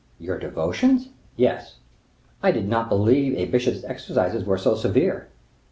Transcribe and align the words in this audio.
"Your 0.17 0.39
devotions?" 0.39 1.09
"Yes." 1.35 1.75
"I 2.41 2.49
did 2.51 2.67
not 2.67 2.89
believe 2.89 3.35
a 3.37 3.45
bishop's 3.45 3.83
exercises 3.83 4.43
were 4.43 4.57
so 4.57 4.73
severe." 4.73 5.27